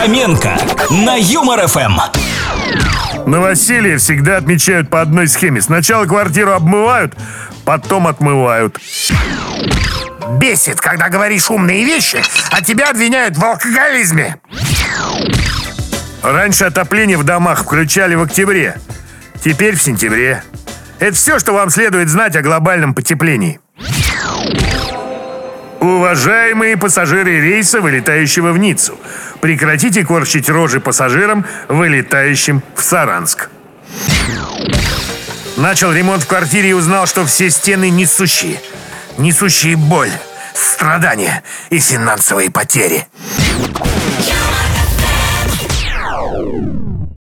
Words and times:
Фоменко 0.00 0.56
на 0.88 1.16
Юмор 1.16 1.66
ФМ. 1.66 1.98
Новоселье 3.26 3.98
всегда 3.98 4.38
отмечают 4.38 4.88
по 4.88 5.02
одной 5.02 5.28
схеме. 5.28 5.60
Сначала 5.60 6.06
квартиру 6.06 6.52
обмывают, 6.52 7.14
потом 7.66 8.06
отмывают. 8.06 8.78
Бесит, 10.38 10.80
когда 10.80 11.10
говоришь 11.10 11.50
умные 11.50 11.84
вещи, 11.84 12.22
а 12.50 12.62
тебя 12.62 12.88
обвиняют 12.88 13.36
в 13.36 13.44
алкоголизме. 13.44 14.40
Раньше 16.22 16.64
отопление 16.64 17.18
в 17.18 17.24
домах 17.24 17.64
включали 17.64 18.14
в 18.14 18.22
октябре, 18.22 18.76
теперь 19.44 19.76
в 19.76 19.82
сентябре. 19.82 20.42
Это 20.98 21.14
все, 21.14 21.38
что 21.38 21.52
вам 21.52 21.68
следует 21.68 22.08
знать 22.08 22.36
о 22.36 22.40
глобальном 22.40 22.94
потеплении. 22.94 23.60
Уважаемые 25.80 26.76
пассажиры 26.76 27.40
рейса, 27.40 27.80
вылетающего 27.80 28.52
в 28.52 28.58
Ниццу, 28.58 28.98
прекратите 29.40 30.04
корчить 30.04 30.50
рожи 30.50 30.78
пассажирам, 30.78 31.46
вылетающим 31.68 32.62
в 32.76 32.82
Саранск. 32.82 33.48
Начал 35.56 35.92
ремонт 35.92 36.22
в 36.22 36.26
квартире 36.26 36.70
и 36.70 36.74
узнал, 36.74 37.06
что 37.06 37.24
все 37.24 37.48
стены 37.50 37.88
несущие. 37.88 38.60
Несущие 39.16 39.76
боль, 39.76 40.12
страдания 40.54 41.42
и 41.70 41.78
финансовые 41.78 42.50
потери. 42.50 43.06